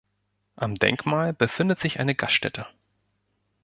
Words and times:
Am 0.55 0.73
Denkmal 0.73 1.31
befindet 1.31 1.77
sich 1.77 1.99
eine 1.99 2.15
Gaststätte. 2.15 2.65